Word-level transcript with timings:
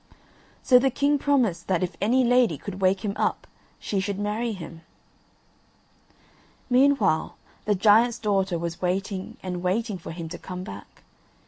So 0.63 0.79
the 0.79 0.89
king 0.89 1.19
promised 1.19 1.67
that 1.67 1.83
if 1.83 1.95
any 2.01 2.23
lady 2.23 2.57
could 2.57 2.81
wake 2.81 3.05
him 3.05 3.13
up 3.17 3.45
she 3.77 3.99
should 3.99 4.17
marry 4.17 4.51
him. 4.51 4.81
Meanwhile 6.71 7.37
the 7.65 7.75
giant's 7.75 8.17
daughter 8.17 8.57
was 8.57 8.81
waiting 8.81 9.37
and 9.43 9.61
waiting 9.61 9.99
for 9.99 10.09
him 10.11 10.27
to 10.29 10.39
come 10.39 10.63
back. 10.63 11.03